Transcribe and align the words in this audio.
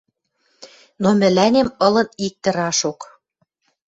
Но 1.01 1.09
мӹлӓнем 1.19 1.67
ылын 1.85 2.07
иктӹ 2.25 2.49
рашок: 2.57 2.99